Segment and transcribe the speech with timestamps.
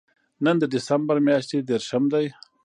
[0.43, 2.25] نن د دېسمبر میاشتې درېرشم دی